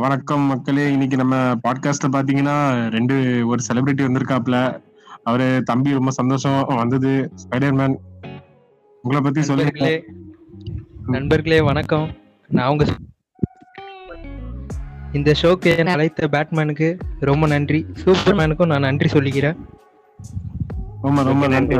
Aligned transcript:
வணக்கம் 0.00 0.40
மக்களே. 0.40 0.92
இன்னைக்கு 0.92 1.16
நம்ம 1.16 1.36
பாட்காஸ்ட்ல 1.36 2.08
பாத்தீங்கன்னா 2.12 2.88
ரெண்டு 2.90 3.14
ஒரு 3.46 3.62
செலிபிரிட்டி 3.68 4.02
வந்திருக்காப்ல 4.06 4.82
அவரு 5.22 5.62
தம்பி 5.64 5.92
ரொம்ப 5.92 6.10
சந்தோஷம் 6.10 6.64
வந்தது. 6.66 7.32
ஸ்பைடர்மேன் 7.42 7.94
உங்களை 9.02 9.20
பத்தி 9.22 9.42
சொல்லுங்க. 9.42 10.02
நண்பர்களே 11.06 11.60
வணக்கம். 11.60 12.10
நான் 12.48 12.68
உங்க 12.68 12.84
இந்த 15.12 15.34
ஷோக்கு 15.42 15.76
என்னை 15.76 15.92
அழைத்த 15.92 16.28
பேட்மேனுக்கு 16.32 17.00
ரொம்ப 17.20 17.46
நன்றி. 17.46 17.86
சூப்பர்மேனுக்கும் 18.04 18.66
நான் 18.66 18.80
நன்றி 18.80 19.20
சொல்லிக்கிறேன். 19.20 19.56
ரொம்ப 21.02 21.22
ரொம்ப 21.22 21.48
நன்றி. 21.48 21.76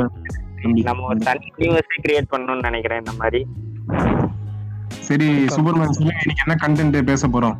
நம்ம 0.83 1.05
ஒரு 1.05 1.19
தனி 1.19 1.51
யூனிவர்சிட்டி 1.57 2.05
கிரியேட் 2.07 2.31
பண்ணணும்னு 2.31 2.61
நினைக்கிறேன் 2.61 2.97
இந்த 2.97 3.11
மாதிரி. 3.17 3.45
சரி 4.89 5.27
சூப்பர்மேன் 5.45 5.97
சொல்லுங்க. 5.97 6.21
இன்னைக்கு 6.27 6.43
என்ன 6.45 6.55
கண்டென்ட் 6.67 7.01
பேச 7.01 7.27
போறோம்? 7.27 7.57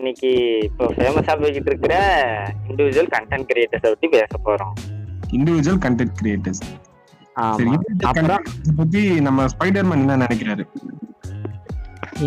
இன்னைக்கு 0.00 0.30
இப்போ 0.66 0.84
ஃபேமஸா 0.96 1.32
போய்கிட்டு 1.40 1.70
இருக்கிற 1.70 1.94
இண்டிவிஜுவல் 2.70 3.10
கண்டென்ட் 3.14 3.48
கிரியேட்டர்ஸை 3.50 3.88
பத்தி 3.94 4.08
பேச 4.14 4.32
போறோம். 4.46 4.74
இண்டிவிஜுவல் 5.36 5.80
கண்டென்ட் 5.84 6.14
கிரியேட்டர்ஸ் 6.20 6.62
பத்தி 8.80 9.02
நம்ம 9.26 9.44
ஸ்பைடர்மேன் 9.52 10.02
என்ன 10.04 10.16
நினைக்கிறாரு? 10.22 10.64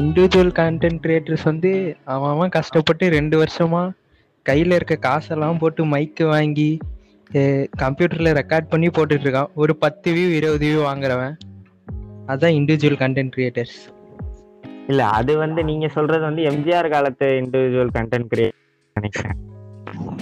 இண்டிவிஜுவல் 0.01 0.53
கண்டென்ட் 0.59 1.01
கிரியேட்டர்ஸ் 1.05 1.45
வந்து 1.51 1.71
அவன் 2.15 2.33
அவன் 2.35 2.53
கஷ்டப்பட்டு 2.57 3.07
ரெண்டு 3.17 3.37
வருஷமா 3.43 3.83
கையில 4.49 4.77
இருக்க 4.79 4.95
காசெல்லாம் 5.07 5.59
போட்டு 5.63 5.83
மைக்கு 5.93 6.27
வாங்கி 6.33 6.69
கம்ப்யூட்டர்ல 7.83 8.31
ரெக்கார்ட் 8.41 8.71
பண்ணி 8.73 8.89
போட்டுட்டு 8.97 9.25
இருக்கான். 9.27 9.51
ஒரு 9.63 9.75
பத்து 9.83 10.09
வியூ 10.15 10.29
இருபது 10.39 10.65
வியூ 10.65 10.79
வாங்குறவன். 10.89 11.35
அதான் 12.31 12.55
இண்டிவிஜுவல் 12.59 13.01
கண்டென்ட் 13.03 13.35
கிரியேட்டர்ஸ் 13.37 13.77
இல்ல 14.87 15.05
அது 15.09 15.37
வந்து 15.37 15.63
நீங்க 15.63 15.87
சொல்றது 15.87 16.23
வந்து 16.23 16.41
எம்ஜிஆர் 16.43 16.89
காலத்து 16.89 17.27
இண்டிவிஜுவல் 17.41 17.93
கண்டென்ட் 17.93 18.29
கிரியேட் 18.31 18.57
நினைக்கிறேன். 18.95 19.37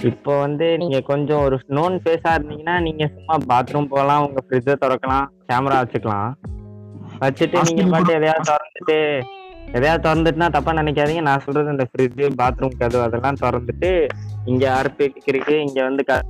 இப்போ 0.02 0.38
வந்து 0.38 0.78
நீங்க 0.78 1.00
கொஞ்சம் 1.02 1.42
ஒரு 1.42 1.60
நோன் 1.68 1.96
ஃபேஸா 2.02 2.30
இருந்தீங்கன்னா 2.36 2.80
நீங்க 2.80 3.04
சும்மா 3.06 3.36
பாத்ரூம் 3.50 3.88
போகலாம் 3.88 4.24
உங்க 4.26 4.40
ஃப்ரிட்ஜை 4.46 4.74
திறக்கலாம் 4.76 5.26
கேமரா 5.48 5.78
வச்சுக்கலாம். 5.82 6.30
வச்சுட்டு 7.20 7.62
நீங்க 7.68 7.84
பாட்டு 7.90 8.12
எதையாவது 8.12 8.48
திறந்துட்டு 8.50 8.98
எதையாவது 9.72 10.04
திறந்துட்டுனா 10.06 10.50
தப்பா 10.50 10.72
நினைக்காதீங்க. 10.72 11.20
நான் 11.20 11.40
சொல்றது 11.40 11.70
இந்த 11.70 11.86
ஃப்ரிட்ஜ் 11.90 12.22
பாத்ரூம் 12.38 12.78
கதவு 12.78 13.02
அதெல்லாம் 13.02 13.40
திறந்துட்டு 13.40 13.90
இங்க 14.44 14.64
அறுப்பு 14.78 15.04
இருக்கு 15.26 15.60
இங்க 15.60 15.82
வந்து 15.82 16.04
க- 16.04 16.24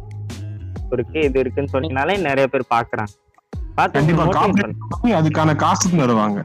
இருக்கு 0.90 1.20
இது 1.20 1.40
இருக்குன்னு 1.40 1.72
சொன்னீங்கனாலே 1.72 2.20
நிறைய 2.20 2.46
பேர் 2.46 2.72
பாக்குறாங்க. 2.74 3.12
அதுக்கான 5.16 5.54
காசு 5.56 5.96
தருவாங்க 5.96 6.40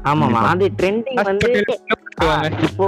ஆமாமா 0.04 0.42
அது 0.54 0.72
ட்ரெண்டிங் 0.82 1.24
வந்து. 1.24 1.64
இப்போ 2.62 2.88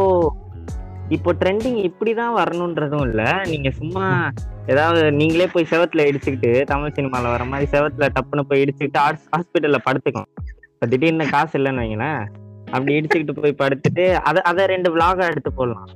இப்போ 1.09 1.33
ட்ரெண்டிங் 1.33 1.89
இப்படிதான் 1.89 2.35
வரணுன்றதும் 2.37 3.01
இல்ல. 3.01 3.41
நீங்க 3.47 3.69
சும்மா 3.69 4.31
ஏதாவது 4.67 5.11
நீங்களே 5.11 5.47
போய் 5.47 5.67
செவத்துல 5.69 6.05
இடிச்சுக்கிட்டு 6.09 6.63
தமிழ் 6.63 6.95
சினிமால 6.95 7.21
வர 7.21 7.43
மாதிரி 7.43 7.71
செவத்துல 7.71 8.09
டப்புன்னு 8.15 8.39
போய் 8.39 8.63
இடிச்சுக்கிட்டு 8.63 8.99
ஹாஸ்பிட்டல்ல 9.35 9.77
படுத்துக்கும். 9.85 10.29
இப்ப 10.73 10.87
திடீர்னு 10.87 11.29
காசு 11.29 11.59
இல்லைன்னு 11.59 11.83
வைங்களேன். 11.83 12.21
அப்படி 12.65 12.99
இடிச்சுக்கிட்டு 12.99 13.41
போய் 13.41 13.59
படுத்துட்டு 13.59 14.13
அதை 14.13 14.41
அதை 14.41 14.65
ரெண்டு 14.65 14.97
விளாகா 14.97 15.23
எடுத்து 15.29 15.53
போடலாம். 15.53 15.89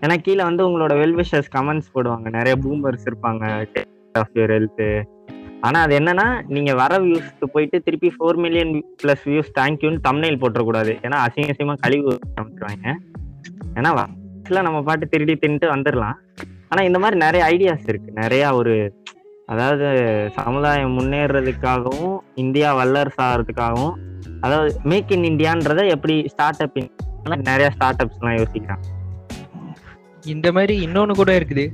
ஏன்னா 0.00 0.16
கீழே 0.16 0.42
வந்து 0.42 0.68
உங்களோட 0.68 0.92
வெல்விஷர்ஸ் 1.02 1.50
கமெண்ட்ஸ் 1.56 1.92
போடுவாங்க. 1.94 2.28
நிறைய 2.30 2.56
பூமர்ஸ் 2.64 3.06
இருப்பாங்க. 3.10 3.64
ஆஃப் 4.18 4.34
யூர் 4.34 4.52
ஹெல்த் 4.56 4.84
ஆனா 5.60 5.78
அது 5.80 5.98
என்னன்னா 5.98 6.26
நீங்க 6.46 6.74
வர 6.74 6.98
வியூஸ்க்கு 6.98 7.46
போயிட்டு 7.52 7.82
திருப்பி 7.82 8.08
ஃபோர் 8.14 8.36
மில்லியன் 8.36 8.72
பிளஸ் 9.02 9.24
வியூஸ் 9.24 9.50
தேங்க்யூன்னு 9.58 10.00
தம்னைல் 10.00 10.38
போட்டுறக்கூடாது. 10.42 10.92
ஏன்னா 11.06 11.18
அசிங்க 11.26 11.52
அசிங்கமா 11.52 11.76
கழிவு 11.80 12.18
அமைச்சிருவாங்க 12.40 12.86
ஏன்னா 13.74 13.90
வயசுல 13.98 14.62
நம்ம 14.62 14.82
பாட்டு 14.82 15.08
திருடி 15.08 15.34
தின்ட்டு 15.34 15.72
வந்துடலாம் 15.74 16.18
ஆனா 16.68 16.82
இந்த 16.82 16.98
மாதிரி 16.98 17.16
நிறைய 17.24 17.42
ஐடியாஸ் 17.54 17.88
இருக்கு. 17.88 18.10
நிறைய 18.12 18.54
ஒரு 18.54 18.74
அதாவது 19.46 19.86
சமுதாயம் 20.38 20.96
முன்னேறதுக்காகவும் 20.98 22.16
இந்தியா 22.34 22.74
வல்லரசு 22.74 23.22
ஆகிறதுக்காகவும் 23.22 23.94
அதாவது 24.40 24.70
மேக் 24.82 25.12
இன் 25.16 25.28
இந்தியான்றதை 25.30 25.84
எப்படி 25.88 26.16
ஸ்டார்ட் 26.28 26.62
அப் 26.66 26.78
நிறைய 27.50 27.70
ஸ்டார்ட் 27.70 28.02
அப்ஸ்லாம் 28.02 28.38
யோசிக்கிறான் 28.40 28.82
இந்த 30.24 30.52
மாதிரி 30.52 30.74
இன்னொன்று 30.82 31.14
கூட 31.14 31.38
இருக்குது. 31.38 31.64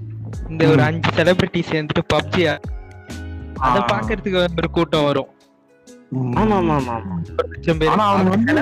இந்த 0.49 0.63
ஒரு 0.67 0.83
அஞ்சு 0.83 1.11
செலிபிரிட்டி 1.17 1.61
சேர்ந்துட்டு 1.71 2.03
பப்ஜி 2.13 2.43
அத. 2.49 3.79
பாக்குறதுக்கு 3.91 4.39
ஒரு 4.59 4.71
கூட்டம் 4.71 5.05
வரும். 5.05 5.29
ம். 6.17 6.33
ஆமா 6.37 6.57
ஆமா 6.57 6.75
ஆமா 6.77 6.95
ஆமா 6.97 7.15
ஒரு 7.35 7.49
லட்சம் 7.53 7.79
பேர். 7.79 7.91
ஆனா 7.93 8.05
அவங்க 8.09 8.31
வந்து 8.31 8.53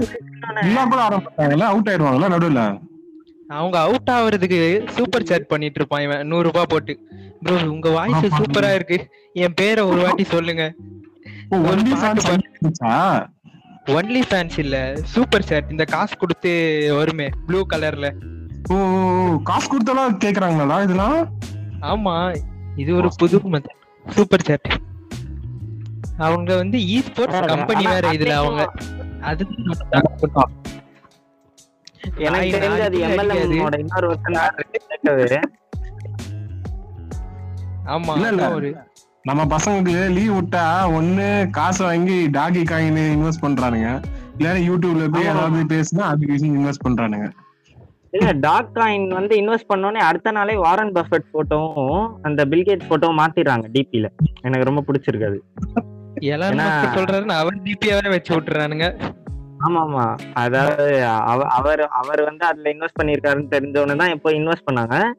இல்லா 0.64 0.82
கூட 0.84 1.00
ஆரம்பிச்சாங்கல்ல 1.02 1.66
அவுட் 1.66 1.88
ஆயிடுவாங்கல்ல 1.90 2.28
நடுவுல? 2.34 2.62
அவங்க 3.50 3.76
அவுட் 3.80 4.10
ஆகுறதுக்கு 4.10 4.60
சூப்பர் 4.96 5.26
சாட் 5.26 5.48
பண்ணிட்டு 5.48 5.80
இருப்பான் 5.80 6.02
இவன். 6.02 6.22
நூறு 6.28 6.46
ரூபாய் 6.48 6.70
போட்டு. 6.70 6.94
ப்ரோ 7.42 7.54
உங்க 7.72 7.88
வாய்ஸ். 7.90 8.24
சூப்பரா 8.36 8.70
இருக்கு. 8.74 8.98
என் 9.36 9.54
பேரை 9.54 9.82
ஒரு 9.84 10.00
வாட்டி 10.02 10.24
சொல்லுங்க? 10.26 10.64
ஒன்லி 13.94 14.20
ஃபேன்ஸ் 14.24 14.58
இல்ல. 14.58 14.76
சூப்பர் 15.12 15.44
சாட் 15.44 15.70
இந்த 15.70 15.84
காசு 15.86 16.14
கொடுத்து 16.16 16.50
வருமே 16.96 17.26
ப்ளூ 17.46 17.60
கலர்ல 17.66 18.06
ஓ, 18.66 18.76
காசு 19.42 19.66
கொடுத்தாலும் 19.68 20.18
கேக்குறாங்களா 20.18 20.76
இதெல்லாம்? 20.82 21.16
ஆமா 21.84 22.14
இது 22.76 22.90
ஒரு 22.98 23.08
புது 23.20 23.38
மெத்தட் 23.52 23.80
சூப்பர் 24.06 24.46
சாட் 24.46 24.68
அவங்க 26.18 26.50
வந்து 26.56 26.78
இ 26.88 26.96
ஸ்போர்ட்ஸ் 27.06 27.50
கம்பெனி 27.52 27.84
வேற 27.86 28.06
இதுல 28.16 28.34
அவங்க. 28.40 28.64
அது 29.22 29.42
எனக்கு 32.26 32.50
தெரிஞ்சு 32.56 32.82
அது 32.86 32.98
நாய் 32.98 33.06
எம்எல்எம் 33.08 33.40
அடிக்காது. 33.68 33.84
இன்னொரு 33.84 34.08
வருஷம் 35.16 35.48
ஆமா 37.94 38.12
இல்ல, 38.16 38.28
இல்ல. 38.28 38.42
அதான் 38.42 38.58
ஒரு 38.58 38.68
நம்ம 39.24 39.42
பசங்களுக்கு 39.52 39.94
லீவ் 40.16 40.34
விட்டா 40.34 40.64
ஒண்ணு 40.96 41.26
காசு 41.50 41.82
வாங்கி 41.84 42.18
டாகி 42.36 42.62
காயின் 42.70 43.00
இன்வெஸ்ட் 43.08 43.44
பண்றானுங்க. 43.44 43.88
இல்ல 44.38 44.52
யூடியூப்ல 44.68 45.06
போய். 45.12 45.28
ஏதாவது 45.30 45.62
பேசினா 45.72 46.04
அதுக்கு 46.12 46.36
இன்வெஸ்ட் 46.52 46.84
பண்றானுங்க. 46.86 47.26
இல்ல 48.18 48.32
டாக் 48.32 48.70
காயின் 48.74 49.08
வந்து 49.08 49.36
இன்வெஸ்ட் 49.36 49.70
பண்ணோடனே 49.74 50.02
அடுத்த 50.02 50.30
நாளே 50.30 50.56
வாரன் 50.56 50.92
பஃபெட் 50.92 51.24
போட்டோவும் 51.32 52.12
அந்த 52.22 52.44
பில்கேட் 52.44 52.80
போட்டோவும் 52.88 53.18
மாத்திடுறாங்க 53.18 53.64
டிபில 53.72 54.08
எனக்கு 54.40 54.64
ரொம்ப 54.64 54.84
பிடிச்சிருக்கு 54.86 55.26
அது. 55.26 55.44
அவர் 57.34 57.62
டிபியாவே 57.62 58.08
வச்சு 58.08 58.40
விட்டுறானுங்க. 58.40 59.00
ஆமா 59.68 59.76
ஆமா 59.76 60.18
அதாவது 60.34 61.04
அவ- 61.04 61.46
அவர் 61.46 61.88
அவர் 61.88 62.22
வந்து 62.22 62.46
அதுல 62.46 62.70
இன்வெஸ்ட் 62.70 63.02
பண்ணிருக்காருன்னு 63.02 63.46
தெரிஞ்சவொன்னு 63.50 63.96
தான் 63.96 64.10
இப்போ 64.10 64.30
இன்வெஸ்ட் 64.30 64.66
பண்ணாங்க. 64.70 65.12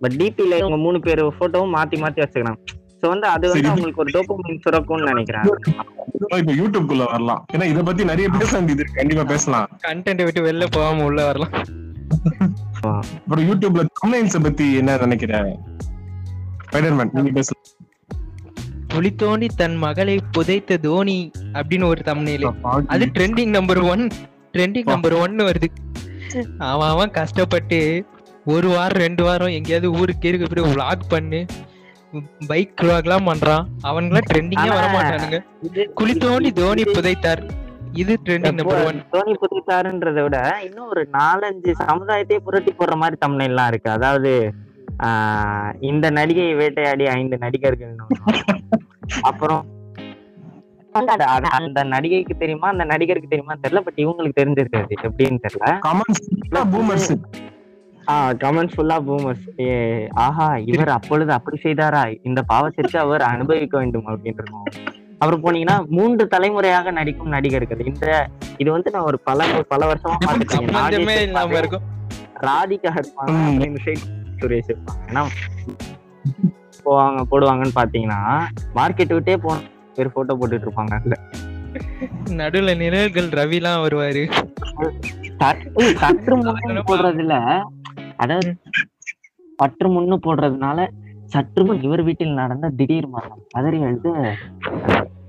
பட் 0.00 0.12
டிபில 0.12 0.56
இவங்க 0.56 0.76
மூணு 0.76 1.00
பேர் 1.00 1.24
போட்டோவும் 1.24 1.74
மாத்தி 1.74 1.98
மாத்தி 1.98 2.24
வச்சுக்கிறாங்க. 2.24 2.56
சோ 3.02 3.08
வந்து 3.08 3.26
அது 3.26 3.48
வந்து 3.48 3.68
சரி. 3.68 3.68
அவங்களுக்கு 3.68 4.00
ஒரு 4.00 4.10
டோப்பமின் 4.10 4.60
சுரக்கும்னு 4.70 5.02
நினைக்கிறேன். 5.02 5.42
இப்ப 6.36 6.52
யூடியூப் 6.52 6.86
குள்ள 6.86 7.04
வரலாம். 7.04 7.46
ஏன்னா 7.52 7.64
இத 7.64 7.82
பத்தி 7.82 8.04
நிறைய 8.04 8.28
பேச 8.28 8.56
வேண்டியது 8.56 8.72
இருக்கு. 8.72 8.94
கண்டிப்பா 8.94 9.24
பேசலாம். 9.24 9.68
கண்டென்ட் 9.88 10.24
விட்டு 10.24 10.42
வெளில 10.42 10.66
போகாம 10.70 11.04
உள்ள 11.04 11.26
வரலாம். 11.26 11.50
அப்புறம் 12.90 13.44
யூடியூப்ல 13.48 13.82
thumbnails 13.98 14.34
பத்தி 14.46 14.64
என்ன 14.80 14.96
நினைக்கிற 14.96 15.32
ஸ்பைடர்மேன் 16.64 17.12
நீங்க 17.16 17.32
பேசலாம். 17.38 17.68
புலி 18.92 19.10
தோண்டி 19.22 19.48
தன் 19.60 19.76
மகளை 19.84 20.16
புதைத்த 20.30 20.76
தோனி 20.86 21.18
அப்படின்னு 21.58 21.86
ஒரு 21.92 22.02
தமிழில் 22.02 22.46
அது 22.94 23.06
trending 23.18 23.52
number 23.58 23.80
one 23.92 24.02
trending 24.54 24.88
number 24.94 25.16
ஒன்னு 25.24 25.42
வருது. 25.48 25.68
அவன் 26.70 26.90
அவன் 26.94 27.10
கஷ்டப்பட்டு 27.10 27.78
ஒரு 28.54 28.68
வாரம் 28.74 29.02
ரெண்டு 29.06 29.22
வாரம் 29.24 29.54
எங்கேயாவது 29.58 29.88
ஊருக்கு 29.98 30.28
இருக்க 30.28 30.46
போய் 30.52 30.74
vlog 30.74 31.00
பண்ணு. 31.08 31.40
பைக் 32.46 32.82
எல்லாம் 33.04 33.28
பண்றான். 33.28 33.64
அவனுங்களாம் 33.88 34.30
ட்ரெண்டிங்கே 34.32 34.68
வர 34.78 34.86
மாட்டானுங்க 34.94 35.38
குழி 36.00 36.14
தோண்டி 36.14 36.52
தோனி 36.52 36.82
புதைத்தார். 36.82 37.42
இது 37.92 38.18
ட்ரெண்டிங் 38.24 38.52
நம்பர் 38.52 38.84
ஒன் 38.84 39.02
தோனி 39.10 39.34
புதித்தாருன்றதை 39.34 40.22
விட 40.22 40.60
இன்னும் 40.64 40.88
ஒரு 40.88 41.08
நாலஞ்சு 41.12 41.72
சமுதாயத்தையே 41.78 42.36
புரட்டி 42.36 42.72
போடுற 42.72 42.96
மாதிரி 42.96 43.16
தமிழ்லாம் 43.26 43.66
இருக்கு. 43.66 43.90
அதாவது 43.90 44.52
ஆஹ் 45.02 45.74
இந்த 45.80 46.10
நடிகையை 46.10 46.56
வேட்டையாடி 46.56 47.06
ஐந்து 47.06 47.38
நடிகர்கள் 47.38 47.96
அப்புறம் 49.22 49.66
அந்த- 50.92 51.84
நடிகைக்கு 51.84 52.36
தெரியுமா 52.38 52.68
அந்த 52.68 52.84
நடிகருக்கு 52.84 53.28
தெரியுமா 53.28 53.54
தெரியல 53.54 53.80
பட் 53.80 53.94
இவங்களுக்கு 53.96 54.40
தெரிஞ்சிருக்காது. 54.40 54.92
எப்படின்னு 55.02 55.38
தெரியல. 55.48 55.78
ஆஹ் 58.06 58.34
கமெண்ட்ஸ் 58.44 58.70
ஃபுல்லா 58.76 59.00
பூமர்ஸ் 59.00 59.60
ஏ 59.60 60.06
ஆஹா 60.10 60.56
இவர் 60.56 60.88
அப்பொழுது 60.88 61.32
அப்படி 61.32 61.60
செய்தாரா? 61.62 62.18
இந்த 62.22 62.42
பாவத்திற்கு 62.52 62.96
அவர் 62.96 63.20
அனுபவிக்க 63.20 63.78
வேண்டும் 63.78 64.06
அப்படின்னு 64.06 64.26
இருக்கும். 64.26 64.64
அப்புறம் 65.22 65.42
போனீங்கன்னா 65.44 65.76
மூன்று 65.96 66.24
தலைமுறையாக 66.34 66.92
நடிக்கும் 66.98 67.34
நடிகர்கள். 67.34 67.82
இந்த 67.90 68.06
இது 68.62 68.68
வந்து 68.76 68.92
நான் 68.94 69.08
ஒரு 69.10 69.18
பல 69.28 69.44
பல 69.72 69.80
வருஷமா 69.90 70.16
இருக்கும். 71.60 71.84
ராதிகா 72.48 72.92
இருப்பாங்க. 73.00 73.68
சுரேஷ் 74.40 74.70
இருப்பாங்க. 74.72 75.02
ஏன்னா 75.10 75.22
போவாங்க 76.86 77.20
போடுவாங்கன்னு 77.32 77.78
பாத்தீங்கன்னா 77.80 78.20
மார்க்கெட் 78.78 79.14
விட்டே 79.16 79.36
போன 79.44 79.58
பேர் 79.96 80.14
போட்டோ 80.16 80.34
போட்டுட்டு 80.40 80.66
இருப்பாங்க 80.68 80.94
அதுல. 81.00 81.16
நடுவுல 82.40 82.72
நிழல்கள் 82.82 83.28
ரவிலாம் 83.38 83.82
வருவாரு. 83.84 84.22
சற்று 86.02 86.34
முன்னு 86.40 86.82
போடுறதுல 86.90 87.36
அதாவது 88.22 88.50
சற்று 89.60 89.88
முன்னு 89.94 90.16
போடுறதுனால 90.26 90.78
சற்று 91.32 91.62
முன் 91.66 91.84
இவர் 91.86 92.02
வீட்டில் 92.06 92.38
நடந்த 92.40 92.66
திடீர் 92.78 93.08
மரணம். 93.14 93.42
பதறி 93.54 93.78
எழுது 93.88 94.10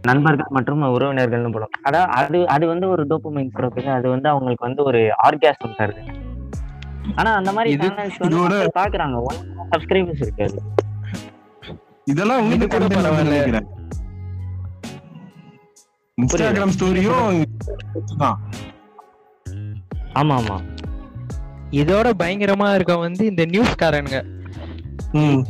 நண்பர்கள் 0.10 0.54
மற்றும் 0.56 0.82
உறவினர்கள்னு 0.96 1.52
போடும் 1.56 1.76
அதாவது 1.88 2.12
அது 2.20 2.40
அது 2.56 2.66
வந்து 2.72 2.86
ஒரு 2.94 3.04
டோப்பமைன் 3.12 3.54
சுரக்குது 3.56 3.90
அது 3.98 4.08
வந்து 4.14 4.28
அவங்களுக்கு 4.34 4.68
வந்து 4.68 4.82
ஒரு 4.90 5.02
ஆர்காசம் 5.28 5.78
தருது. 5.80 6.02
ஆனா 7.20 7.30
அந்த 7.40 7.52
மாதிரி 7.56 7.72
சேனல்ஸ் 7.84 8.20
வந்து 8.24 8.60
பாக்குறாங்க. 8.80 9.18
ஒன் 9.30 9.40
சப்ஸ்கிரைபர்ஸ் 9.72 10.26
இருக்காது 10.26 10.58
இதெல்லாம் 12.12 12.40
இது 12.40 12.46
உங்களுக்கு 12.46 12.76
கூட 12.76 12.88
பரவாயில்ல. 12.98 13.62
இன்ஸ்டாகிராம் 16.18 16.76
ஸ்டோரியும் 16.76 17.40
தான் 18.24 18.40
ஆமா 20.22 20.36
ஆமா 20.42 20.58
இதோட 21.82 22.08
பயங்கரமா 22.22 22.68
இருக்க 22.78 22.94
வந்து 23.08 23.24
இந்த 23.30 23.44
நியூஸ்காரனுங்க. 23.54 24.20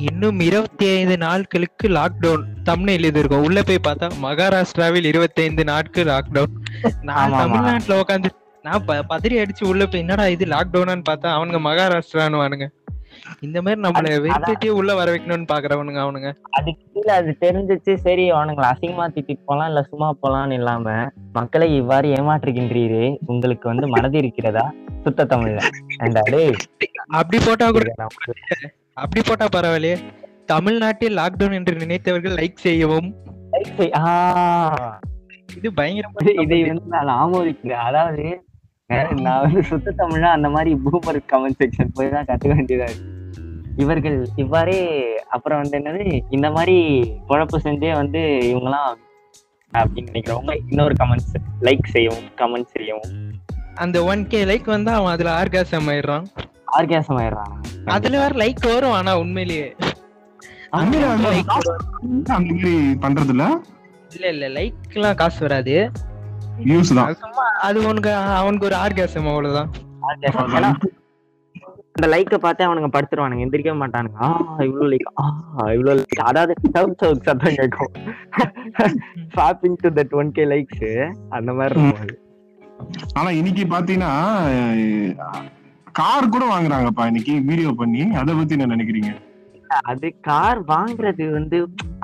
இன்னும் 0.08 0.40
இருபத்தி 0.40 0.86
ஐந்து 0.94 1.16
நாட்களுக்கு 1.20 1.88
லாக்டவுன் 1.90 2.46
தமிழில் 2.64 3.08
இது 3.10 3.20
இருக்கும் 3.20 3.46
உள்ள 3.46 3.60
போய் 3.64 3.86
பார்த்தா 3.86 4.08
மகாராஷ்டிராவில் 4.24 5.08
இருபத்தி 5.12 5.42
ஐந்து 5.42 5.64
நாட்கள் 5.66 6.10
லாக்டவுன் 6.10 6.56
நான். 7.10 7.36
தமிழ்நாட்டுல 7.42 8.00
உட்காந்து 8.02 8.30
நான் 8.66 8.84
பதறி 9.10 9.36
அடிச்சு 9.40 9.64
உள்ள 9.68 9.84
போய் 9.86 10.04
என்னடா 10.04 10.26
இது 10.28 10.46
லாக்டவுனான்னு 10.48 11.06
பார்த்தா 11.10 11.30
அவனுங்க 11.36 11.62
மகாராஷ்டிரான்னு 11.64 12.42
வானுங்க 12.42 12.68
இந்த 13.42 13.58
மாதிரி 13.62 13.80
நம்மள 13.82 14.12
வெறுத்துட்டே 14.24 14.70
உள்ள 14.78 14.92
வர 14.96 15.08
வைக்கணும்னு 15.12 15.50
பாக்குறவனுங்க 15.50 16.00
அவனுங்க. 16.04 16.30
அதுக்கு 16.52 16.84
கீழே 16.94 17.12
அது 17.18 17.32
தெரிஞ்சிச்சு. 17.42 17.94
சரி 18.06 18.24
அவனுங்களை 18.32 18.68
அசிங்கமா 18.70 19.06
திட்டிட்டு 19.08 19.44
போலாம் 19.46 19.70
இல்ல 19.72 19.82
சும்மா 19.90 20.08
போலாம்னு 20.22 20.58
இல்லாம 20.60 20.86
மக்களை 21.34 21.68
இவ்வாறு 21.76 22.08
ஏமாற்றுகின்றீரே. 22.18 23.04
உங்களுக்கு 23.26 23.68
வந்து 23.72 23.88
மனது 23.88 24.18
இருக்கிறதா? 24.18 24.66
சுத்த 25.06 25.26
தமிழ்ல 25.26 25.62
அப்படி 27.14 27.38
போட்டா 27.40 27.68
கூட 27.72 27.90
அப்படி 28.94 29.26
போட்டா 29.28 29.46
பரவாயில்லையே. 29.46 29.98
தமிழ்நாட்டில் 30.46 31.18
லாக்டவுன் 31.18 31.54
என்று 31.54 31.74
நினைத்தவர்கள் 31.74 32.36
லைக் 32.36 32.56
செய்யவும். 32.56 33.16
Like 33.52 33.68
செய்- 33.78 34.98
இது 35.58 35.72
பயங்கரமா 35.72 36.24
இது- 36.24 36.68
வந்து 36.68 36.84
நான் 36.86 37.32
ஆமோதிக்கிறேன் 37.32 37.70
அதாவது 37.70 38.44
நான் 39.16 39.42
வந்து 39.42 39.64
சுத்த 39.64 39.94
தமிழ்னா 39.98 40.22
அந்த 40.22 40.50
மாதிரி 40.50 40.78
பூமர் 40.86 41.20
கமெண்ட் 41.32 41.66
செக்ஷன் 41.66 41.88
போய் 41.94 42.10
தான் 42.10 42.26
கத்துக்க 42.26 42.48
வேண்டியதா 42.48 42.90
இருக்கு. 42.90 43.32
இவர்கள் 43.76 44.28
இவ்வாறே 44.36 45.04
அப்புறம் 45.24 45.62
வந்து 45.62 45.80
என்னது 45.80 46.22
இந்த 46.30 46.52
மாதிரி 46.52 47.10
குழப்பு 47.30 47.58
செஞ்சே 47.64 47.94
வந்து 47.94 48.20
இவங்கலாம் 48.20 48.94
அப்படின்னு 49.74 50.08
நினைக்கிறவங்க 50.12 50.60
இன்னொரு 50.70 50.96
கமெண்ட்ஸ் 51.00 51.36
லைக் 51.62 51.84
செய்யவும் 51.84 52.26
கமெண்ட் 52.38 52.66
செய்யவும். 52.66 53.32
அந்த 53.76 54.04
ஒன் 54.04 54.28
கே 54.28 54.44
லைக் 54.44 54.66
வந்து 54.66 54.92
அவன் 54.92 55.12
அதுல 55.12 55.44
ஆர்காசம் 55.44 55.88
ஆயிடுறான். 55.88 56.26
ஆர்காசம் 56.78 57.18
ஆயிடுறாங்க 57.18 57.73
அதுல 57.96 58.20
வேற 58.22 58.34
லைக் 58.44 58.66
வரும் 58.74 58.96
ஆனா 58.98 59.12
உண்மையிலேயே. 59.24 59.68
உண்மையிலே 60.80 61.08
அந்த 61.12 61.28
மாதிரி 61.28 62.74
பண்றது 63.04 63.34
இல்ல 63.36 63.46
இல்ல 64.16 64.28
இல்ல 64.34 64.48
லைக் 64.58 64.96
எல்லாம் 64.98 65.20
காசு 65.22 65.40
வராது. 65.46 65.76
வியூஸ் 66.66 66.96
தான். 66.98 67.08
அது 67.08 67.16
சும்மா 67.24 67.46
அது 67.68 67.78
உனக்கு 67.90 68.12
அவனுக்கு 68.40 68.68
ஒரு 68.70 68.78
ஆர்காசம் 68.84 69.30
அவ்வளவுதான். 69.32 69.72
அந்த 71.96 72.08
லைக்க 72.14 72.38
பார்த்து 72.44 72.66
அவனுங்க 72.68 72.90
படுத்துருவானுங்க 72.94 73.46
எந்திரிக்க 73.46 73.74
மாட்டானுங்க. 73.82 74.18
ஆ 74.26 74.28
இவ்வளவு 74.68 74.90
லைக் 74.94 75.10
ஆ 75.22 75.26
இவ்வளவு 75.78 75.98
லைக் 76.00 76.24
அதாவது 76.30 76.54
சத்தம் 77.26 77.58
கேட்கும். 77.60 77.94
Shopping 79.36 79.78
to 79.84 79.90
that 80.00 80.16
one 80.22 80.32
K 80.38 80.46
likes 80.54 80.88
அந்த 81.38 81.54
மாதிரி 81.60 81.82
இருக்கும். 81.82 82.16
ஆனா 83.20 83.30
இன்னைக்கு 83.40 83.66
பாத்தீங்கன்னா 83.76 84.14
கார் 86.00 86.32
கூட 86.34 86.44
வாங்குறாங்கப்பா 86.52 87.04
இன்னைக்கு 87.10 87.34
வீடியோ 87.50 87.70
பண்ணி. 87.80 88.02
அத 88.20 88.34
பத்தி 88.38 88.56
என்ன 88.56 88.68
நினைக்கிறீங்க? 88.76 89.12
அது 89.92 90.08
கார் 90.28 90.60
வாங்குறது 90.66 91.26
வந்து 91.38 91.58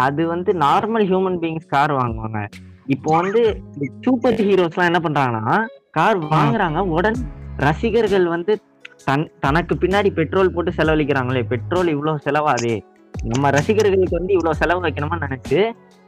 அது 0.08 0.22
வந்து 0.28 0.52
நார்மல் 0.66 1.06
ஹியூமன் 1.10 1.40
பீயிங்ஸ் 1.42 1.70
கார் 1.76 1.92
வாங்குவாங்க. 1.92 2.40
இப்போ 2.96 3.10
வந்து 3.20 3.42
சூப்பர் 4.06 4.40
ஹீரோஸ் 4.48 4.76
எல்லாம் 4.76 4.90
என்ன 4.92 5.02
பண்றாங்கன்னா 5.06 5.58
கார் 5.98 6.20
வாங்குறாங்க 6.34 6.80
உடனே 6.96 7.22
ரசிகர்கள் 7.66 8.26
வந்து 8.36 8.54
தன் 9.08 9.28
தனக்கு 9.40 9.76
பின்னாடி 9.76 10.10
பெட்ரோல் 10.20 10.54
போட்டு 10.54 10.72
செலவழிக்கிறாங்களே 10.78 11.44
பெட்ரோல் 11.54 11.94
இவ்வளவு 11.96 12.24
செலவாதே. 12.26 12.76
நம்ம 13.14 13.50
ரசிகர்களுக்கு 13.58 14.20
வந்து 14.20 14.36
இவ்வளவு 14.38 14.60
செலவு 14.62 14.84
வைக்கணுமா 14.88 15.18
நினைச்சு 15.26 15.60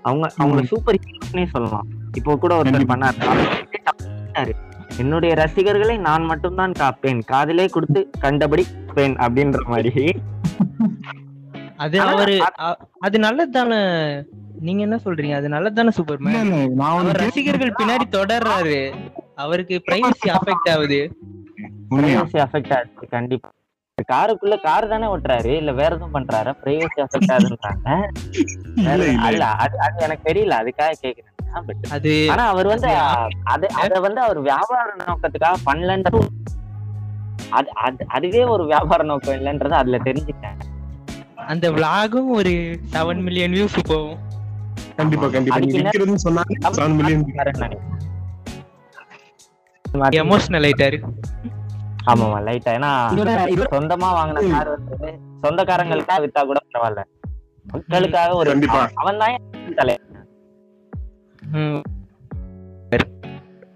அவங்க 0.05 0.25
அவங்க 0.37 0.61
சூப்பர் 0.73 0.99
ஹீரோஸ்னே 1.05 1.45
சொல்லலாம். 1.55 1.87
இப்போ 2.19 2.37
கூட 2.37 2.53
ஒருத்தர். 2.59 2.91
பண்ணாரு. 2.93 4.53
என்னுடைய 4.97 5.31
ரசிகர்களை 5.35 5.95
நான் 5.97 6.25
மட்டும்தான் 6.25 6.73
காப்பேன். 6.79 7.21
காதிலே 7.31 7.65
கொடுத்து 7.67 8.01
கண்டபடி 8.19 8.63
பேன் 8.95 9.15
அப்படின்ற 9.25 9.61
மாதிரி. 9.73 10.05
அது 11.75 11.97
அவரு 12.01 12.35
அது 12.99 13.19
நல்லது 13.19 13.51
தானே 13.51 13.79
நீங்க 14.67 14.81
என்ன 14.87 14.97
சொல்றீங்க? 15.05 15.35
அது 15.35 15.49
நல்லது 15.49 15.75
தானே 15.75 15.91
இல்ல 15.91 15.97
சூப்பர்மேன் 15.99 17.21
ரசிகர்கள் 17.21 17.77
பின்னாடி 17.79 18.05
தொடர்றாரு. 18.17 18.77
அவருக்கு 19.35 19.81
பிரைவசி 19.87 20.29
அஃபெக்ட் 20.35 20.69
ஆகுது. 20.73 20.99
பிரைவசி 21.95 22.39
அஃபெக்ட் 22.45 22.73
ஆகுது 22.77 23.07
கண்டிப்பா. 23.15 23.49
காருக்குள்ள 24.11 24.55
கார் 24.61 24.87
தானே 24.87 25.07
ஓட்டுறாரு? 25.13 25.51
இல்ல 25.61 25.71
வேற 25.79 25.95
எதுவும் 25.95 26.13
பண்றாரு? 26.13 26.51
பிரைவசி 26.63 26.99
அஃபெக்ட் 27.05 27.33
ஆகுதுன்றாங்க. 27.35 27.87
இல்ல 29.31 29.45
அது 29.63 29.79
அது 29.87 29.97
எனக்கு 30.07 30.25
தெரியல 30.31 30.55
அதுக்காக 30.61 30.93
கேக்குறேன். 31.05 31.35
அது 31.91 32.11
ஆனா 32.29 32.43
அவர் 32.49 32.67
வந்து 32.67 32.89
அது 33.53 33.67
அது 33.81 33.95
வந்து 34.01 34.21
அவர் 34.21 34.39
வியாபார 34.45 34.87
நோக்கத்துக்காக 35.01 35.57
பண்ணலன்றது 35.65 36.21
அது 37.51 37.69
அது 37.81 38.03
அதுவே 38.09 38.43
ஒரு 38.47 38.63
வியாபார 38.65 39.01
நோக்கம் 39.03 39.37
இல்லைன்றது 39.39 39.75
அதுல 39.79 39.99
தெரிஞ்சுட்டேன் 40.05 40.59
அந்த 41.47 41.67
விளாகும் 41.75 42.29
ஒரு 42.31 42.53
செவன் 42.91 43.23
மில்லியன் 43.23 43.55
வியூஸ் 43.55 43.77
போகும் 43.83 44.19
கண்டிப்பா 44.97 45.27
கண்டிப்பா. 45.29 45.57
சொன்னாங்க 46.25 46.53
செவன் 46.75 46.95
மில்லியன் 46.97 47.23
எமோஷனல் 50.19 50.65
ஆயிட்டாரு. 50.67 50.97
ஆமாமா 52.03 52.37
லைட்டா 52.45 52.71
ஏன்னா 52.77 52.91
சொந்தமா 53.73 54.09
வாங்கின 54.17 54.43
கார் 54.53 54.69
வந்து 54.69 55.09
சொந்தக்காரங்களுக்காக 55.43 56.21
வித்தா 56.23 56.41
கூட 56.43 56.59
பரவாயில்ல. 56.65 57.01
மக்களுக்காக 57.73 58.31
ஒரு. 58.35 58.51
அவன் 59.01 59.19
தான் 59.21 59.35
தலை. 59.75 59.95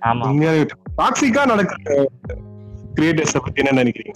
ஆமா. 0.09 0.25
டாக்ஸிக்கா 0.99 1.43
நடக்கிற 1.51 1.93
கிரியேட்டர்ஸ் 2.97 3.35
பத்தி 3.45 3.61
என்ன 3.63 3.73
நினைக்கிறீங்க? 3.81 4.13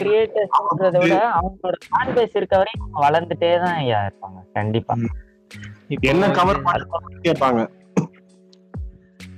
கிரியேட்டர்ஸ்ன்றத 0.00 0.96
விட 1.02 1.14
அவங்களோட 1.38 1.76
ஃபேன் 1.86 2.12
பேஸ் 2.16 2.36
இருக்க 2.40 2.60
வளர்ந்துட்டே 3.04 3.50
தான் 3.64 3.78
இருப்பாங்க. 3.88 4.38
கண்டிப்பா. 4.58 4.94
இப்போ 5.94 6.06
என்ன 6.12 6.28
கவர் 6.38 6.60
கேட்பாங்க. 7.26 7.60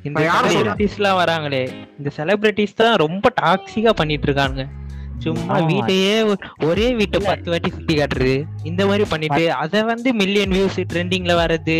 இந்த 0.06 0.16
நான் 0.16 0.26
யாரை 0.26 0.48
சொல்றேன்? 0.48 0.58
செலிபிரிட்டிஸ் 0.58 0.98
எல்லாம் 0.98 1.18
வராங்களே. 1.22 1.62
இந்த 1.98 2.10
செலிபிரிட்டிஸ் 2.18 2.78
தான் 2.82 2.94
ரொம்ப 3.04 3.32
டாக்ஸிக்கா 3.40 3.92
பண்ணிட்டு 4.00 4.28
இருக்காங்க 4.28 4.60
சும்மா. 5.24 5.54
வீட்டையே 5.70 6.12
ஒரே 6.68 6.86
வீட்டை 6.98 7.18
பத்து 7.28 7.48
வாட்டி 7.52 7.70
சுத்தி 7.76 7.94
காட்டுறது. 7.98 8.36
இந்த 8.70 8.82
மாதிரி 8.90 9.04
பண்ணிட்டு 9.12 9.44
அத 9.62 9.82
வந்து 9.92 10.08
மில்லியன் 10.20 10.54
வியூஸ் 10.56 10.78
ட்ரெண்டிங்ல 10.92 11.34
வர்றது. 11.40 11.78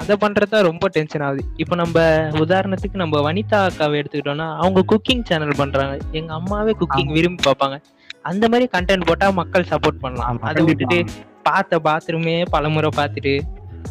அத 0.00 0.16
பண்றதா 0.22 0.58
ரொம்ப 0.68 0.84
டென்ஷன் 0.94 1.24
ஆகுது. 1.26 1.42
இப்போ 1.62 1.74
நம்ம 1.82 1.98
உதாரணத்துக்கு 2.44 3.02
நம்ம 3.02 3.20
வனிதா 3.26 3.58
அக்காவை 3.68 3.98
எடுத்துக்கிட்டோம்னா 4.00 4.48
அவங்க 4.62 4.80
குக்கிங் 4.92 5.26
சேனல் 5.28 5.60
பண்றாங்க. 5.60 5.96
எங்க 6.20 6.32
அம்மாவே 6.38 6.72
குக்கிங் 6.80 7.12
விரும்பி 7.16 7.42
பார்ப்பாங்க. 7.48 7.76
அந்த 8.30 8.44
மாதிரி 8.52 8.68
கண்டென்ட் 8.74 9.06
போட்டா 9.08 9.28
மக்கள் 9.40 9.70
சப்போர்ட் 9.72 10.02
பண்ணலாம். 10.04 10.40
அதை 10.50 10.64
விட்டுட்டு 10.64 10.98
பார்த்த 11.48 11.80
பாத்ரூமே 11.86 12.36
பலமுறை 12.54 12.90
பார்த்துட்டு 12.96 13.34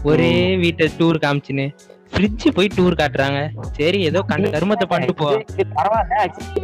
ஒரே 0.10 0.32
வீட்டை 0.62 0.86
டூர் 1.00 1.24
காமிச்சுன்னு 1.26 1.68
ஃப்ரிட்ஜ் 2.14 2.46
போய் 2.56 2.74
டூர் 2.76 2.98
காட்டுறாங்க. 3.00 3.40
சரி 3.78 4.00
ஏதோ 4.10 4.20
கண்ட 4.32 4.50
கருமத்தை 4.56 4.86
பண்ணிட்டு 4.92 5.16
போ. 5.22 5.28
பரவாயில்ல 5.78 6.18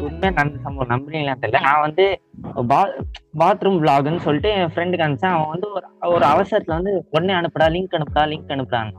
உண்மையா 0.08 0.32
நடந்த 0.38 0.58
சம்பவம் 0.65 0.91
நம்புறீங்களான்னு 0.94 1.41
தெரியல. 1.44 1.62
நான் 1.68 1.84
வந்து 1.86 2.06
பாத்ரூம் 3.41 3.79
விளாக்னு 3.84 4.22
சொல்லிட்டு 4.27 4.51
என் 4.60 4.72
ஃப்ரெண்டுக்கு 4.74 5.06
அனுப்பிச்சேன். 5.06 5.36
அவன் 5.38 5.51
வந்து 5.53 5.68
ஒரு 5.77 5.88
ஒரு 6.15 6.25
அவசரத்துல 6.34 6.77
வந்து 6.79 6.94
உடனே 7.15 7.36
அனுப்புடா 7.39 7.68
லிங்க் 7.75 7.98
அனுப்புடா 8.00 8.25
லிங்க் 8.34 8.53
அனுப்புறாங்க 8.56 8.91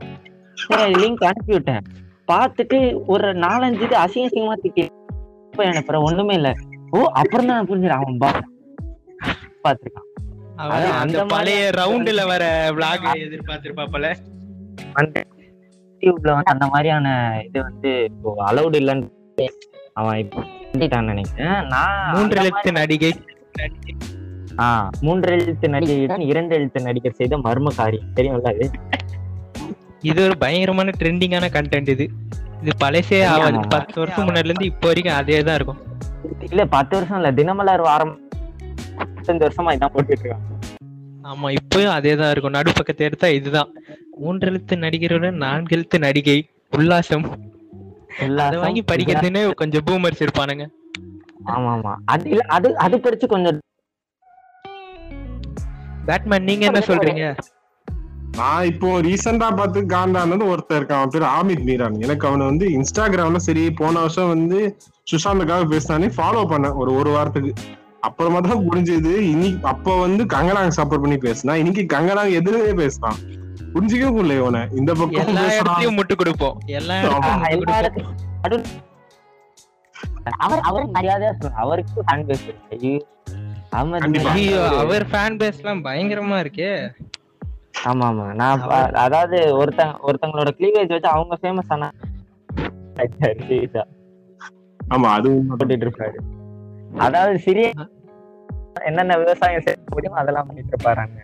சரி 0.63 0.95
லிங்க் 1.03 1.23
அனுப்பி 1.29 1.53
விட்டேன். 1.57 1.83
பார்த்துட்டு 2.31 2.79
ஒரு 3.13 3.29
நாலஞ்சு 3.45 3.85
இது 3.87 3.95
அசிங்க 4.03 4.27
அசிங்கமா 4.29 4.57
திட்டி 4.65 4.83
போய் 5.57 5.71
அனுப்புறேன். 5.71 6.05
ஒண்ணுமே 6.09 6.35
இல்ல. 6.39 6.51
ஓ 6.95 6.99
அப்புறம் 7.21 7.47
தான் 7.47 7.57
நான் 7.57 7.69
புரிஞ்சுறேன் 7.71 8.01
அவன் 8.01 8.21
பா 8.23 8.31
அதான் 10.63 10.97
அந்த 11.03 11.19
பழைய 11.33 11.61
ரவுண்டுல 11.79 12.21
வர 12.31 12.43
விளாக் 12.77 13.05
எதிர்பார்த்திருப்பாப்பல 13.25 14.07
யூடியூப்ல 16.01 16.31
வந்து 16.33 16.51
அந்த 16.51 16.67
மாதிரியான 16.67 17.07
இது 17.45 17.61
வந்து 17.61 18.03
இப்போ 18.03 18.35
அலௌடு 18.51 18.77
இல்லைன்னு 18.81 19.07
அவன் 19.93 20.17
இப்போ 20.17 20.41
நினைக்கிறேன். 21.01 21.67
நான் 21.67 22.15
மூன்று 22.15 22.37
எழுத்து 22.37 22.71
நடிகை. 22.71 23.11
ஆஹ் 24.57 24.89
மூன்று 25.01 25.31
எழுத்து 25.31 25.69
நடிகையுடன் 25.69 26.19
இரண்டு 26.19 26.55
எழுத்து 26.55 26.81
நடிகர் 26.81 27.11
செய்த 27.11 27.37
மர்ம 27.37 27.75
காரியம். 27.75 28.05
தெரியும்ல 28.15 28.53
அது? 28.53 28.71
இது 30.01 30.23
ஒரு 30.23 30.37
பயங்கரமான 30.37 30.91
ட்ரெண்டிங்கான 30.99 31.49
கண்டென்ட் 31.53 31.87
இது. 31.87 32.09
இது 32.61 32.71
பழசே 32.79 33.25
ஆகாது. 33.25 33.59
பத்து 33.69 33.99
வருஷம் 33.99 34.27
முன்னாடில 34.27 34.43
இருந்து 34.43 34.65
இப்போ 34.65 34.87
வரைக்கும் 34.87 35.15
அதே 35.15 35.43
தான் 35.43 35.55
இருக்கும். 35.55 35.79
இல்ல 36.39 36.65
பத்து 36.65 36.95
வருஷம் 36.95 37.17
இல்ல. 37.17 37.31
தினமலர் 37.31 37.81
வாரம் 37.81 38.19
முப்பத்தஞ்சு 38.97 39.45
வருஷமா 39.47 39.73
இதான் 39.77 39.93
போட்டுட்டு 39.93 40.19
இருக்காங்க. 40.19 40.50
ஆமா 41.29 41.47
இப்பயும் 41.57 41.95
அதே 41.95 42.11
தான் 42.19 42.31
இருக்கும். 42.33 42.55
நடுப்பக்கத்தை 42.57 43.03
எடுத்தா 43.07 43.27
இதுதான். 43.37 43.69
மூன்று 44.21 44.47
எழுத்து 44.49 44.75
நடிகருடன் 44.83 45.41
நான்கு 45.43 45.75
எழுத்து 45.77 45.97
நடிகை 46.05 46.37
உல்லாசம். 46.77 47.25
அதை 48.45 48.57
வாங்கி 48.63 48.81
படிக்கிறதுன்னு 48.91 49.41
கொஞ்சம் 49.61 49.85
பூமர்ஸ் 49.87 50.23
இருப்பானுங்க. 50.25 50.65
ஆமா 51.53 51.69
ஆமா 51.75 51.93
அது 52.13 52.25
இல்ல 52.33 52.43
அது 52.55 52.69
அது 52.85 52.95
படிச்சு 53.05 53.27
கொஞ்சம் 53.33 53.59
பேட்மேன் 56.07 56.47
நீங்க 56.49 56.65
என்ன 56.69 56.81
சொல்றீங்க? 56.89 57.25
நான் 58.39 58.67
இப்போ 58.71 58.89
ரீசெண்டா 59.05 59.47
பார்த்து 59.59 59.79
காண்டானது 59.93 60.43
ஒருத்தர் 60.51 60.79
இருக்கான். 60.79 61.01
அவன் 61.01 61.13
பேர் 61.15 61.25
ஆமித் 61.37 61.65
மீரான் 61.69 62.01
எனக்கு 62.05 62.27
அவனை 62.29 62.43
வந்து 62.51 62.65
இன்ஸ்டாகிராம்ல 62.77 63.41
சரி 63.47 63.63
போன 63.81 63.99
வருஷம் 64.03 64.33
வந்து 64.35 64.59
சுஷாந்துக்காக 65.11 65.65
பேசினானே 65.73 66.09
ஃபாலோ 66.17 66.43
பண்ணேன் 66.53 66.77
ஒரு 66.81 66.93
ஒரு 67.01 67.11
வாரத்துக்கு. 67.17 67.53
அப்புறமா 68.03 68.39
தான் 68.39 68.65
புரிஞ்சது. 68.67 69.11
இன்னைக்கு 69.25 69.67
அப்ப 69.67 69.95
வந்து 69.97 70.23
கங்கனாங்க 70.25 70.73
சப்போர்ட் 70.77 71.03
பண்ணி 71.03 71.17
பேசினா 71.17 71.53
இன்னைக்கு 71.55 71.83
கங்கனாங்க 71.93 72.31
எதிரே 72.31 72.71
பேசுறான். 72.79 73.17
புரிஞ்சுக்கவே 73.73 74.11
முடியல 74.11 74.37
இவனை. 74.37 74.61
இந்த 74.73 74.91
பக்கம் 74.93 75.29
எல்லா 75.33 75.43
முட்டு 75.91 76.15
கொடுப்போம். 76.15 76.55
எல்லா 76.71 76.95
அவர் 80.39 80.61
அவர் 80.61 80.85
மரியாதையா 80.93 81.31
சொல்லுங்க 81.31 81.59
அவருக்கு 81.59 82.01
ஃபேன் 82.01 82.25
பேஸ் 82.27 82.43
ஐயோ 84.31 84.59
அவரு- 84.79 85.07
ஃபேன் 85.11 85.37
பேஸ் 85.39 85.59
எல்லாம் 85.59 85.85
பயங்கரமா 85.85 86.37
இருக்கே. 86.39 86.71
ஆமா 87.83 88.05
ஆமா. 88.07 88.25
நான் 88.33 88.63
அதாவது 88.97 89.37
ஒருத்தங்க 89.57 89.93
ஒருத்தங்களோட 90.01 90.49
கிளீவேஜ் 90.57 90.93
வச்சு 90.95 91.09
அவங்க 91.09 91.37
ஃபேமஸ் 91.41 91.71
ஆனா 91.71 91.89
ஆமா 94.79 95.09
அது. 95.17 95.29
போட்டுட்டு 95.51 95.85
இருப்பாரு. 95.85 96.17
அதாவது 96.97 97.39
சிறிய 97.39 97.71
என்னென்ன 98.85 99.17
விவசாயம் 99.17 99.61
செய்ய 99.61 99.79
முடியுமோ 99.89 100.19
அதெல்லாம் 100.19 100.45
பண்ணிட்டு 100.45 100.77
இருப்பாருங்க. 100.77 101.19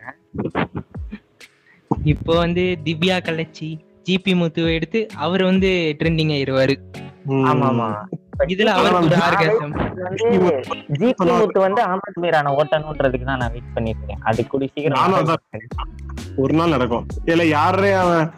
இப்போ 2.04 2.38
வந்து 2.38 2.78
திவ்யா 2.86 3.18
கலச்சி 3.22 3.80
ஜிபி 4.10 4.34
முத்துவை 4.34 4.74
எடுத்து 4.74 5.08
அவர் 5.16 5.44
வந்து 5.44 5.96
ட்ரெண்டிங் 6.00 6.34
ஆயிருவாரு. 6.34 6.76
ஆமா 7.28 7.66
ஆமா 7.66 8.06
இதுல 8.48 8.66
அவருக்கு 8.66 9.06
ஒரு 9.06 9.16
ஆர்காசம். 9.16 9.70
வந்து 9.94 10.62
ஜிபி 10.94 11.38
முத்து 11.38 11.60
வந்து 11.60 11.84
அஹமத் 11.84 12.16
மீரான 12.16 12.52
ஓட்டணுன்றதுக்கு 12.52 13.24
தான் 13.24 13.38
நான் 13.38 13.50
வெயிட் 13.50 13.74
பண்ணிட்டு 13.74 14.00
இருக்கேன் 14.04 14.22
அது 14.22 14.48
கூடி 14.48 14.72
சீக்கிரம். 14.74 15.40
ஒரு 16.36 16.54
நாள் 16.54 16.70
நடக்கும். 16.70 17.06
இல்ல 17.26 17.46
யாரே 17.46 17.92
அவன்? 17.92 18.32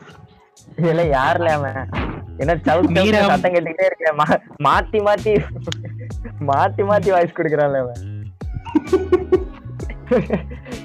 இல்ல 0.77 1.03
யாருல 1.03 1.45
அவன்? 1.45 1.89
என்ன 2.37 2.57
சவுத் 2.63 2.91
மீரா- 2.91 3.25
சத்தம் 3.25 3.53
கேட்டுக்கிட்டே 3.53 3.85
இருக்கேன். 3.85 4.17
மா- 4.17 4.41
மாத்தி 4.63 5.09
மாத்தி. 5.09 5.43
மாத்தி 6.49 6.83
மாத்தி 6.89 7.09
வாய்ஸ் 7.15 7.37
கொடுக்குறான்ல 7.37 7.81
அவன். 7.83 8.01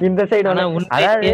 இந்த 0.09 0.23
சைடு 0.31 0.49
அதாவது 0.97 1.33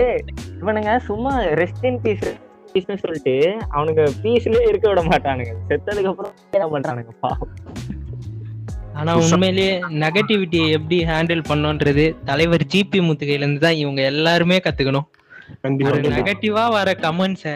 இவனுங்க 0.60 0.92
சும்மா 1.08 1.32
ரெஸ்ட் 1.60 1.86
இன் 1.90 2.00
பீஸ் 2.04 2.26
பீஸ்னு 2.72 2.96
சொல்லிட்டு 3.04 3.34
அவனுங்க 3.74 4.02
பீஸ்லயே 4.24 4.64
இருக்க 4.70 4.86
விட 4.90 5.02
மாட்டானுங்க. 5.12 5.52
செத்ததுக்கு 5.70 6.10
அப்புறம் 6.12 6.34
என்ன 6.56 6.66
பண்றானுங்க 6.74 7.14
பாவம். 7.24 7.54
ஆனா 9.00 9.12
உண்மையிலேயே 9.22 9.74
நெகட்டிவிட்டியை 10.02 10.68
எப்படி 10.76 10.96
ஹேண்டில் 11.10 11.42
பண்ணோன்றது 11.50 12.04
தலைவர் 12.30 12.64
ஜிபி 12.72 13.00
முத்து 13.06 13.24
கையில 13.28 13.44
இருந்து 13.44 13.64
தான் 13.66 13.80
இவங்க 13.82 14.00
எல்லாருமே 14.12 14.58
கத்துக்கணும். 14.66 15.06
நெகட்டிவா 16.16 16.64
வர 16.76 16.90
கமெண்ட்ஸ 17.04 17.54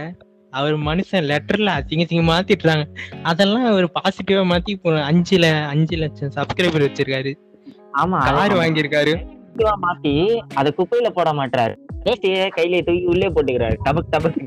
அவர் 0.58 0.76
மனுஷன் 0.88 1.28
லெட்டர்ல 1.30 1.74
அசிங்க 1.78 2.04
அசிங்கமா 2.06 2.36
திட்டுறாங்க 2.48 2.84
அதெல்லாம் 3.30 3.66
அவர் 3.72 3.86
பாசிட்டிவா 3.96 4.42
மாத்தி 4.52 4.70
இப்போ 4.76 4.90
அஞ்சுல 5.10 5.46
அஞ்சு 5.72 5.96
லட்சம் 6.02 6.34
சப்ஸ்கிரைபர் 6.36 6.86
வச்சிருக்காரு. 6.86 7.32
ஆமா 8.02 8.18
கார் 8.28 8.54
வாங்கியிருக்காரு. 8.60 9.14
மாத்தி 9.86 10.12
அதை 10.60 10.70
குப்பையில 10.78 11.08
போட 11.18 11.32
மாட்டாரு 11.40 11.74
கையில 12.56 12.80
தூக்கி 12.86 13.04
உள்ளே 13.12 13.28
போட்டுக்கிறாரு. 13.34 13.76
டபக் 13.86 14.12
டபக் 14.14 14.40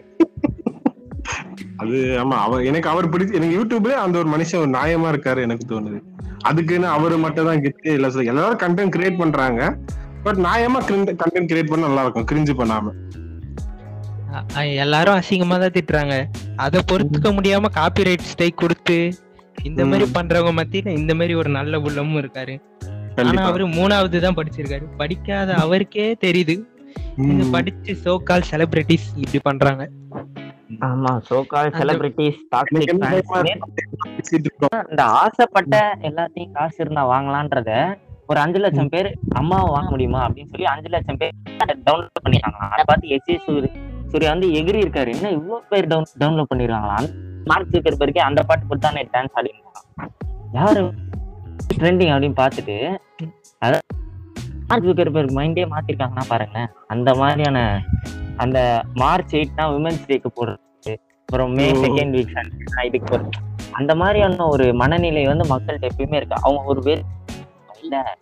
அது 1.82 1.98
ஆமா 2.22 2.36
அவர் 2.46 2.68
எனக்கு 2.70 2.90
அவர் 2.92 3.12
பிடிச்சி 3.14 3.38
எனக்கு 3.40 3.58
யூடியூப்ல 3.58 3.96
அந்த 4.04 4.16
ஒரு 4.22 4.30
மனுஷன் 4.34 4.62
ஒரு 4.64 4.72
நியாயமா 4.76 5.08
இருக்காரு 5.14 5.40
எனக்கு 5.48 5.66
தோணுது. 5.72 6.00
அதுக்குன்னு 6.50 6.88
அவரு 6.96 7.16
மட்டும் 7.26 7.48
தான் 7.50 7.62
கெத்து 7.64 7.90
இல்ல 7.98 8.10
எல்லாரும் 8.34 8.62
கண்டென்ட் 8.64 8.94
கிரியேட் 8.96 9.22
பண்றாங்க. 9.22 9.62
பட் 10.26 10.40
நியாயமா 10.48 10.80
கண்டென்ட் 11.22 11.50
கிரியேட் 11.52 11.72
பண்ண 11.72 11.88
நல்லா 11.90 12.04
இருக்கும். 12.06 12.28
கிரிஞ்சு 12.32 12.54
பண்ணாம. 12.62 12.94
எல்லாரும் 14.76 15.16
அசிங்கமா 15.16 15.60
தான் 15.60 15.70
திட்டுறாங்க. 15.70 16.26
அதை 16.56 16.82
பொறுத்துக்க 16.92 17.26
முடியாம 17.26 17.66
காப்பிரைட் 17.76 18.20
ஸ்ட்ரைக் 18.20 18.58
கொடுத்து 18.58 19.14
இந்த 19.64 19.86
மாதிரி 19.86 20.12
பண்றவங்க 20.14 20.64
மத்தியில 20.64 20.88
இந்த 20.88 21.14
மாதிரி 21.14 21.34
ஒரு 21.34 21.50
நல்ல 21.50 21.80
உள்ளமும் 21.80 22.22
இருக்காரு. 22.22 22.62
ஆனா 23.16 23.44
அவரு 23.44 23.68
மூணாவது 23.68 24.20
தான் 24.20 24.36
படிச்சிருக்காரு. 24.36 24.84
படிக்காத 24.98 25.54
அவருக்கே 25.54 26.18
தெரியுது. 26.26 26.62
இது. 27.18 27.46
படிச்சு 27.52 27.98
சோகால் 28.04 28.42
செலிபிரிட்டிஸ் 28.52 29.08
இப்படி 29.16 29.40
பண்றாங்க. 29.42 29.90
ஆமா 30.80 31.22
சோகால் 31.30 31.72
அந்த- 31.72 31.86
செலிபிரிட்டிஸ். 31.86 32.36
இந்த 34.90 35.04
ஆசைப்பட்ட 35.04 35.98
எல்லாத்தையும் 36.02 36.52
காசு 36.52 36.76
இருந்தா 36.78 37.10
வாங்கலான்றத 37.10 37.98
ஒரு 38.28 38.40
அஞ்சு 38.40 38.60
லட்சம் 38.60 38.90
பேர் 38.90 39.18
அம்மாவை 39.30 39.72
வாங்க 39.72 39.90
முடியுமா 39.90 40.30
அப்படின்னு 40.30 40.50
சொல்லி 40.52 40.66
அஞ்சு 40.66 40.90
லட்சம் 40.90 41.18
பேர் 41.18 41.32
டவுன்லோட் 41.58 42.08
பண்ணிருக்காங்க 42.24 42.70
அதை 42.70 42.84
பார்த்து 42.86 43.42
சூரி 43.48 43.87
சூர்யா 44.12 44.32
வந்து 44.32 44.48
எகிரி 44.48 44.80
இருக்காரு. 44.86 45.12
என்ன 45.16 45.30
இவ்வளவு 45.30 45.64
பேர் 45.70 45.88
டவுன் 45.88 46.12
டவுன்லோட் 46.20 46.52
பண்ணிருக்காங்களா? 46.54 47.00
மார்க் 47.46 47.72
ஜூக்கர்பர்க்கே 47.72 48.20
அந்த 48.30 48.44
பாட்டு 48.44 48.66
போட்டு 48.66 48.88
தானே 48.88 49.08
டான்ஸ் 49.14 49.34
ஆடி 49.34 49.52
யாரு 50.54 50.84
ட்ரெண்டிங் 51.78 52.12
அப்படின்னு 52.16 52.38
பார்த்துட்டு 52.42 52.76
அத 53.60 53.80
மார்க் 54.68 54.86
ஜூக்கர்பர்க் 54.86 55.36
மைண்டே 55.40 55.64
மாத்திருக்காங்கன்னா 55.74 56.24
பாருங்க 56.28 56.60
அந்த 56.88 57.16
மாதிரியான 57.16 57.82
அந்த 58.36 58.58
மார்ச் 58.94 59.36
எயிட்னா 59.36 59.64
விமன்ஸ் 59.76 60.04
டேக்கு 60.08 60.30
போடுறது. 60.36 60.96
அப்புறம் 61.20 61.52
மே. 61.52 61.72
செகண்ட் 61.72 62.14
வீக் 62.16 62.84
இதுக்கு 62.84 63.18
போடுறது. 63.18 63.40
அந்த 63.72 63.96
மாதிரியான 63.96 64.48
ஒரு 64.48 64.74
மனநிலை 64.74 65.24
வந்து 65.26 65.46
மக்கள்கிட்ட 65.56 65.88
எப்பயுமே 65.92 66.16
இருக்கு. 66.16 66.36
அவங்க 66.42 66.64
ஒரு 66.64 66.82
பேர் 66.82 67.02
இல்ல. 67.82 68.18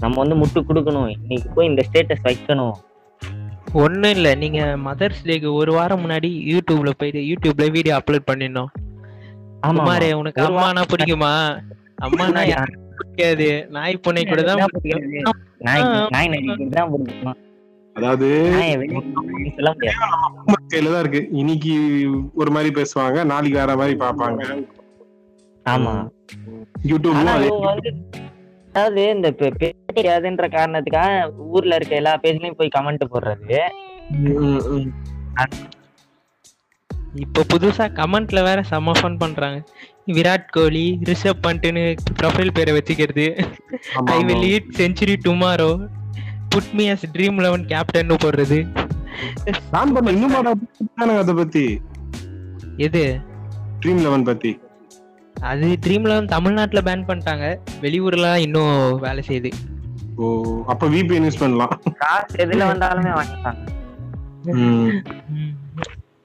நம்ம 0.00 0.24
வந்து 0.24 0.36
முட்டு 0.36 0.64
கொடுக்கணும். 0.64 1.08
இன்னைக்கு 1.20 1.50
போய் 1.54 1.66
இந்த 1.66 1.82
ஸ்டேட்டஸ் 1.92 2.26
வைக்கணும். 2.28 2.72
ஒண்ணும் 3.74 4.10
இல்ல. 4.16 4.34
நீங்க 4.34 4.76
மதர்ஸ் 4.86 5.24
டேக்கு 5.28 5.52
ஒரு 5.60 5.72
வாரம் 5.72 6.04
முன்னாடி 6.04 6.52
யூடியூப்ல 6.52 6.90
போயிட்டு 7.00 7.20
யூடியூப்ல 7.30 7.70
வீடியோ 7.76 7.96
அப்லோட் 7.98 8.28
பண்ணிருந்தோம். 8.30 8.70
ஆமா 9.62 9.78
குமாரே 9.78 10.12
உனக்கு 10.12 10.44
அம்மானா 10.44 10.82
பிடிக்குமா? 10.92 11.32
அம்மானா 12.06 12.42
பிடிக்காது. 12.98 13.66
நாய் 13.70 14.02
பூனை 14.04 14.24
கூட 14.24 14.42
தான் 14.42 14.60
பிடிக்குமா. 14.76 15.32
அதாவது 17.96 18.50
நாயை 18.54 18.76
வெளிய 18.76 19.00
சொல்ல 19.56 19.70
முடியாது. 19.70 19.98
நம்ம 20.36 20.56
கையில 20.72 20.92
தான் 20.92 21.04
இருக்கு? 21.04 21.28
இன்னைக்கு 21.40 21.72
ஒரு 22.34 22.50
மாதிரி 22.50 22.78
பேசுவாங்க 22.78 23.24
நாளைக்கு 23.24 23.60
வேற 23.60 23.76
மாதிரி 23.76 23.96
பார்ப்பாங்க. 24.04 24.42
ஆமா. 25.66 26.10
யூடியூப்ல 26.90 27.30
அதாவது 28.72 29.10
இந்த 29.14 29.30
பெ- 29.30 29.54
பேச 29.58 29.74
தெரியாதுன்ற 29.94 30.48
காரணத்துக்காக 30.48 31.32
ஊர்ல 31.36 31.74
இருக்க 31.74 31.94
எல்லா 31.94 32.16
பேஜ்லயும் 32.16 32.50
போய் 32.50 32.68
கமெண்ட் 32.78 33.04
போடுறது. 33.12 33.58
இப்ப 37.14 37.44
புதுசா 37.54 37.90
கமெண்ட்ல 37.90 38.44
வேற 38.44 38.62
செம்ம 38.70 38.92
ஃபன் 39.02 39.18
பண்றாங்க. 39.18 39.64
விராட் 40.06 40.46
கோலி 40.50 40.98
ரிஷப் 41.04 41.46
பண்ட்டுன்னு 41.46 41.96
ப்ரொஃபைல் 42.22 42.50
பேரை 42.52 42.74
வச்சுக்கிறது. 42.74 43.44
I 44.04 44.24
will 44.24 44.36
eat 44.36 44.80
century 44.80 45.14
tomorrow 45.28 45.86
put 46.48 46.70
me 46.72 46.90
as 46.90 47.02
Dream 47.12 47.40
Eleven 47.40 47.66
captain 47.66 48.08
போடுறது. 48.08 48.76
பிளான் 49.44 49.92
பண்ண 49.92 50.10
இன்னும் 50.10 50.34
அதை 50.94 51.34
பத்தி. 51.34 51.80
எது? 52.76 53.20
ட்ரீம் 53.80 54.00
லெவன் 54.00 54.24
பத்தி. 54.24 54.60
அது 55.42 55.78
ட்ரீம் 55.86 56.06
லெவன் 56.06 56.26
தமிழ்நாட்டுல 56.26 56.80
பேன் 56.80 57.06
பண்ணிட்டாங்க. 57.06 57.46
வெளியூர்ல 57.82 58.36
இன்னும் 58.36 58.74
வேலை 58.98 59.24
செய்யுது. 59.28 59.50
ஓ 60.16 60.26
அப்ப 60.66 60.88
விபிஎன் 60.88 61.24
யூஸ் 61.24 61.40
பண்ணலாம். 61.40 61.74
காசு 61.94 62.36
எதுல 62.38 62.66
வந்தாலுமே 62.66 63.12
வாங்கிட்டாங்க 63.14 63.64
ம். 64.54 64.90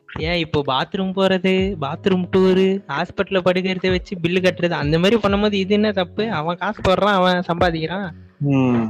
ஏன் 0.09 0.37
இப்போ 0.37 0.63
பாத்ரூம் 0.67 1.13
போறது 1.15 1.53
பாத்ரூம் 1.81 2.25
டூரு 2.31 2.65
ஹாஸ்பிட்டல்ல 2.87 3.39
படுக்கிறத 3.45 3.89
வச்சு 3.89 4.17
பில்லு 4.21 4.39
கட்டுறது 4.39 4.71
அந்த 4.73 4.99
மாதிரி 4.99 5.17
பண்ணும்போது 5.23 5.53
இது 5.53 5.73
என்ன 5.73 5.91
தப்பு? 5.91 6.29
அவன் 6.31 6.57
காசு 6.57 6.81
போடுறான் 6.81 7.15
அவன் 7.15 7.43
சம்பாதிக்கிறான். 7.47 8.07
ம். 8.41 8.85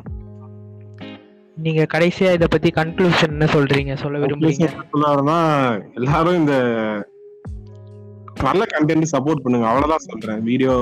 நீங்க 1.58 1.88
கடைசியா 1.94 2.34
இத 2.34 2.48
பத்தி 2.48 2.70
கன்க்ளூஷன் 2.72 3.30
என்ன 3.30 3.46
சொல்றீங்க? 3.46 3.94
சொல்ல 3.94 4.20
விரும்புறீங்க? 4.20 4.68
எல்லாரும் 5.98 6.36
இந்த 6.36 6.54
நல்ல 8.42 8.64
கண்டென்ட் 8.66 9.12
சப்போர்ட் 9.12 9.44
பண்ணுங்க. 9.44 9.68
அவ்வளவுதான் 9.68 10.06
சொல்றேன். 10.10 10.42
வீடியோ 10.44 10.74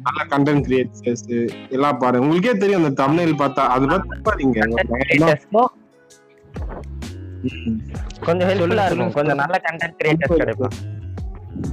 நல்ல 0.00 0.22
கண்டென்ட் 0.28 0.66
கிரியேட்டர்ஸ் 0.66 1.24
எல்லாம் 1.68 1.98
பாருங்க. 1.98 2.24
உங்களுக்கே 2.26 2.52
தெரியும் 2.52 2.82
அந்த 2.82 2.94
தமிழில் 3.02 3.40
பார்த்தா 3.42 3.62
அது 3.66 3.86
பார்த்து 3.88 4.44
கொஞ்சம் 8.26 8.48
ஹெல்ப்ஃபுல்லா 8.48 8.86
இருக்கும். 8.86 9.12
கொஞ்சம் 9.12 9.36
நல்ல 9.36 9.56
கண்டென்ட் 9.66 9.98
கிரியேட்டர்ஸ் 10.00 10.40
கிடைப்பாங்க 10.42 10.76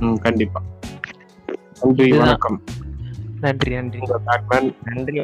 ம், 0.01 0.15
கண்டிப்பா. 0.15 0.59
நன்றி. 1.81 2.11
வணக்கம். 2.17 2.57
நன்றி 3.41 3.71
நன்றி. 3.75 3.99
நன்றி. 4.85 5.23